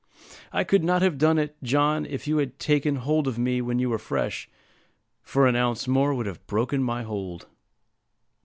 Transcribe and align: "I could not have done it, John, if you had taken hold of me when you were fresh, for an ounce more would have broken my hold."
"I 0.51 0.63
could 0.63 0.83
not 0.83 1.03
have 1.03 1.19
done 1.19 1.37
it, 1.37 1.55
John, 1.61 2.07
if 2.07 2.25
you 2.27 2.37
had 2.39 2.57
taken 2.57 2.95
hold 2.95 3.27
of 3.27 3.37
me 3.37 3.61
when 3.61 3.77
you 3.77 3.87
were 3.91 3.99
fresh, 3.99 4.49
for 5.21 5.45
an 5.45 5.55
ounce 5.55 5.87
more 5.87 6.15
would 6.15 6.25
have 6.25 6.47
broken 6.47 6.81
my 6.81 7.03
hold." 7.03 7.45